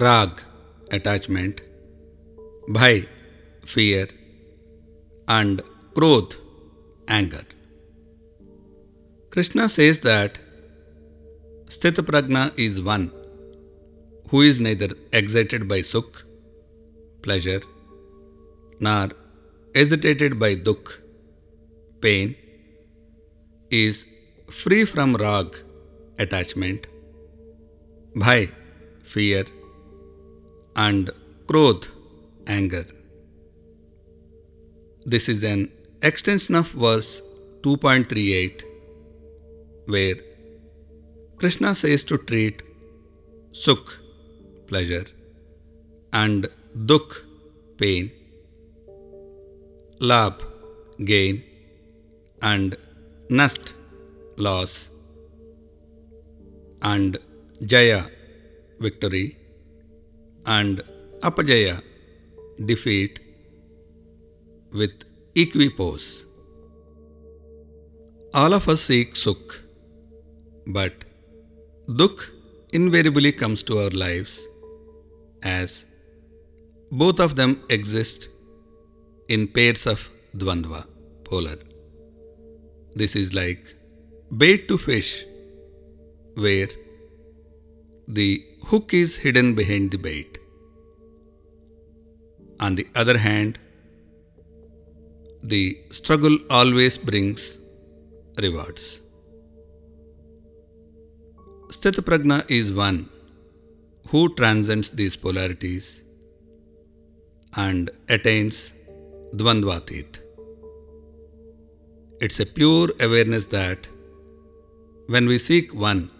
Rag, 0.00 0.42
attachment, 0.92 1.60
Bhai, 2.68 3.08
fear, 3.64 4.06
and 5.26 5.60
Krodh, 5.94 6.36
anger. 7.08 7.42
Krishna 9.30 9.68
says 9.68 9.98
that 10.02 10.38
Sthitaprajna 11.66 12.56
is 12.56 12.80
one 12.80 13.10
who 14.28 14.42
is 14.42 14.60
neither 14.60 14.90
excited 15.12 15.66
by 15.66 15.80
Sukh, 15.80 16.22
pleasure, 17.22 17.62
nor 18.78 19.08
hesitated 19.74 20.38
by 20.38 20.54
Dukh, 20.54 21.00
pain, 22.00 22.36
is 23.68 24.06
free 24.62 24.84
from 24.84 25.16
Rag, 25.16 25.56
attachment, 26.20 26.86
Bhai, 28.14 28.52
fear, 29.02 29.44
and 30.86 31.10
Krodh, 31.48 31.88
anger. 32.46 32.86
This 35.04 35.28
is 35.28 35.42
an 35.42 35.62
extension 36.02 36.54
of 36.54 36.68
verse 36.84 37.20
2.38 37.62 38.62
where 39.86 40.16
Krishna 41.38 41.74
says 41.74 42.04
to 42.10 42.18
treat 42.18 42.62
Sukh, 43.62 43.96
pleasure, 44.68 45.06
and 46.12 46.46
Dukh, 46.90 47.24
pain, 47.78 48.12
Labh, 50.00 50.44
gain, 51.04 51.42
and 52.40 52.76
Nast, 53.30 53.72
loss, 54.36 54.90
and 56.82 57.18
Jaya, 57.64 58.04
victory, 58.78 59.36
and 60.56 60.82
Apajaya, 61.28 61.82
defeat, 62.64 63.20
with 64.72 65.04
equipoise. 65.34 66.24
All 68.34 68.54
of 68.54 68.68
us 68.68 68.80
seek 68.80 69.14
Sukh, 69.14 69.58
but 70.66 71.04
Dukh 72.00 72.30
invariably 72.72 73.32
comes 73.32 73.62
to 73.64 73.78
our 73.82 73.90
lives 73.90 74.46
as 75.42 75.84
both 76.90 77.20
of 77.20 77.36
them 77.36 77.62
exist 77.68 78.28
in 79.28 79.46
pairs 79.48 79.86
of 79.86 80.10
Dvandva, 80.36 80.86
polar. 81.24 81.58
This 82.94 83.14
is 83.14 83.34
like 83.34 83.74
bait 84.36 84.68
to 84.68 84.78
fish, 84.78 85.24
where 86.34 86.68
the 88.06 88.44
hook 88.68 88.94
is 88.94 89.16
hidden 89.16 89.54
behind 89.54 89.90
the 89.90 89.98
bait. 89.98 90.37
On 92.60 92.74
the 92.74 92.86
other 92.94 93.18
hand, 93.18 93.58
the 95.42 95.78
struggle 95.90 96.38
always 96.50 96.98
brings 96.98 97.58
rewards. 98.38 99.00
Sthitaprajna 101.68 102.50
is 102.50 102.72
one 102.72 103.08
who 104.08 104.34
transcends 104.34 104.90
these 104.90 105.16
polarities 105.16 106.02
and 107.54 107.90
attains 108.08 108.72
Dvandvatit. 109.34 110.18
It's 112.20 112.40
a 112.40 112.46
pure 112.46 112.88
awareness 113.00 113.46
that 113.46 113.86
when 115.06 115.26
we 115.26 115.38
seek 115.38 115.74
one, 115.74 116.10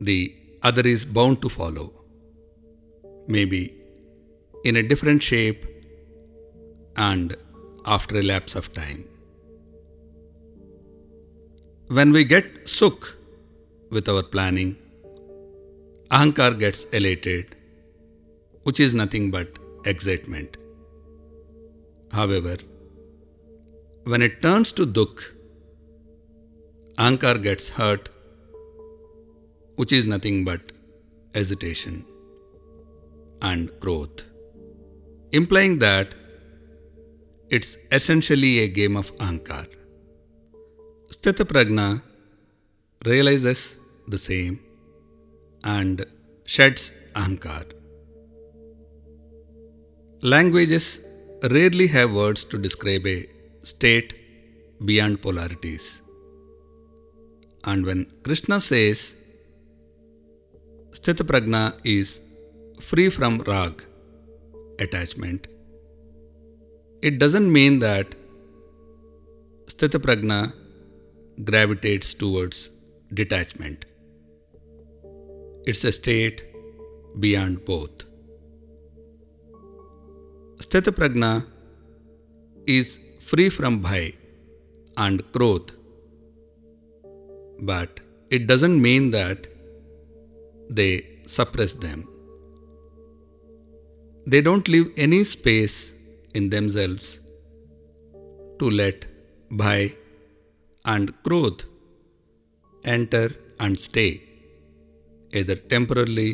the 0.00 0.34
other 0.62 0.82
is 0.82 1.04
bound 1.04 1.40
to 1.42 1.48
follow, 1.48 1.92
maybe 3.28 3.83
in 4.64 4.76
a 4.76 4.82
different 4.82 5.22
shape 5.22 5.66
and 6.96 7.36
after 7.84 8.18
a 8.18 8.22
lapse 8.22 8.54
of 8.60 8.72
time. 8.72 9.04
When 11.88 12.12
we 12.12 12.24
get 12.24 12.64
sukh 12.64 13.12
with 13.90 14.08
our 14.08 14.22
planning, 14.22 14.76
ahankar 16.10 16.58
gets 16.58 16.84
elated, 16.98 17.54
which 18.62 18.80
is 18.80 18.94
nothing 18.94 19.30
but 19.30 19.58
excitement. 19.84 20.56
However, 22.10 22.56
when 24.04 24.22
it 24.22 24.40
turns 24.40 24.72
to 24.72 24.86
dukh, 24.86 25.22
ahankar 26.98 27.42
gets 27.42 27.68
hurt, 27.68 28.08
which 29.76 29.92
is 29.92 30.06
nothing 30.06 30.44
but 30.44 30.72
hesitation 31.34 32.04
and 33.42 33.70
growth, 33.80 34.24
implying 35.40 35.78
that 35.84 36.14
it's 37.50 37.76
essentially 37.98 38.52
a 38.60 38.68
game 38.80 38.96
of 39.02 39.14
ahankar. 39.16 39.66
Sthitaprajna 41.14 41.88
realizes 43.04 43.60
the 44.14 44.18
same 44.18 44.54
and 45.76 46.04
sheds 46.54 46.92
ahankar. 47.14 47.64
Languages 50.34 50.86
rarely 51.54 51.88
have 51.96 52.14
words 52.20 52.44
to 52.52 52.58
describe 52.66 53.06
a 53.06 53.18
state 53.62 54.14
beyond 54.84 55.20
polarities. 55.20 55.86
And 57.64 57.84
when 57.84 58.06
Krishna 58.22 58.60
says 58.60 59.16
Sthitaprajna 60.92 61.64
is 61.84 62.20
free 62.80 63.10
from 63.10 63.40
rag, 63.52 63.84
attachment, 64.78 65.46
it 67.02 67.18
doesn't 67.18 67.52
mean 67.52 67.78
that 67.80 68.14
Sthitaprajna 69.66 70.52
gravitates 71.42 72.14
towards 72.14 72.70
detachment. 73.12 73.84
It's 75.66 75.84
a 75.84 75.92
state 75.92 76.42
beyond 77.18 77.64
both. 77.64 78.04
Sthitaprajna 80.56 81.46
is 82.66 82.98
free 83.20 83.48
from 83.48 83.80
bhai 83.80 84.14
and 84.96 85.24
krodh, 85.32 85.70
but 87.60 88.00
it 88.30 88.46
doesn't 88.46 88.80
mean 88.80 89.10
that 89.10 89.46
they 90.70 91.20
suppress 91.24 91.72
them. 91.72 92.08
They 94.26 94.40
don't 94.40 94.66
leave 94.68 94.90
any 94.96 95.22
space 95.24 95.94
in 96.38 96.50
themselves 96.54 97.20
to 98.58 98.70
let 98.80 99.06
bhai 99.50 99.94
and 100.92 101.12
krodh 101.24 101.64
enter 102.84 103.26
and 103.60 103.78
stay, 103.78 104.22
either 105.32 105.56
temporarily 105.74 106.32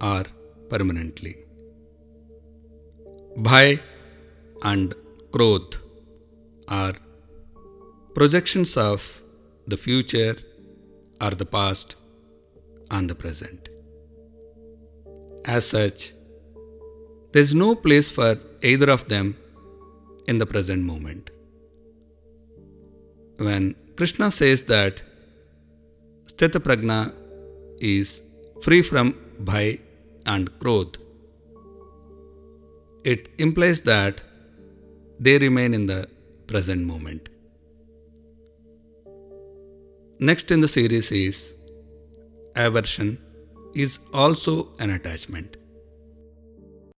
or 0.00 0.24
permanently. 0.70 1.34
Bhai 3.48 3.80
and 4.62 4.94
krodh 5.30 5.78
are 6.68 6.94
projections 8.14 8.76
of 8.90 9.22
the 9.66 9.78
future 9.86 10.36
or 11.20 11.30
the 11.30 11.48
past 11.56 11.96
and 12.90 13.10
the 13.10 13.14
present. 13.14 13.68
As 15.44 15.66
such, 15.66 16.12
there 17.32 17.42
is 17.42 17.54
no 17.54 17.74
place 17.74 18.10
for 18.10 18.38
either 18.62 18.90
of 18.90 19.08
them 19.08 19.36
in 20.26 20.38
the 20.38 20.46
present 20.46 20.82
moment. 20.82 21.30
When 23.38 23.74
Krishna 23.96 24.30
says 24.30 24.64
that 24.64 25.02
Sthitaprajna 26.26 27.14
is 27.80 28.22
free 28.62 28.82
from 28.82 29.14
bhai 29.38 29.80
and 30.24 30.50
krodh, 30.58 30.96
it 33.04 33.28
implies 33.38 33.80
that 33.82 34.20
they 35.20 35.38
remain 35.38 35.74
in 35.74 35.86
the 35.86 36.08
present 36.46 36.82
moment. 36.84 37.28
Next 40.18 40.50
in 40.50 40.60
the 40.62 40.68
series 40.68 41.12
is 41.12 41.54
aversion 42.56 43.18
is 43.74 43.98
also 44.12 44.70
an 44.78 44.90
attachment. 44.90 45.56